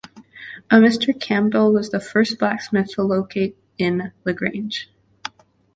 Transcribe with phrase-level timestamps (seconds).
[0.71, 1.13] A Mr.
[1.19, 4.89] Campbell was the first blacksmith to locate in LaGrange.